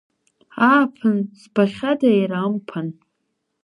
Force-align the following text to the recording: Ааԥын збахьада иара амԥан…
Ааԥын 0.69 1.17
збахьада 1.41 2.09
иара 2.19 2.37
амԥан… 2.45 2.87